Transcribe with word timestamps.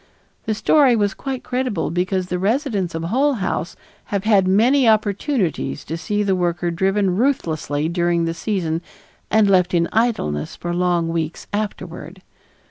The 0.45 0.55
story 0.55 0.95
was 0.95 1.13
quite 1.13 1.43
credible 1.43 1.91
because 1.91 2.25
the 2.25 2.39
residents 2.39 2.95
of 2.95 3.03
Hull 3.03 3.33
House 3.35 3.75
have 4.05 4.23
had 4.23 4.47
many 4.47 4.89
opportunities 4.89 5.83
to 5.85 5.95
see 5.95 6.23
the 6.23 6.35
worker 6.35 6.71
driven 6.71 7.15
ruthlessly 7.15 7.87
during 7.87 8.25
the 8.25 8.33
season 8.33 8.81
and 9.29 9.47
left 9.47 9.75
in 9.75 9.87
idleness 9.93 10.55
for 10.55 10.73
long 10.73 11.09
weeks 11.09 11.45
afterward. 11.53 12.23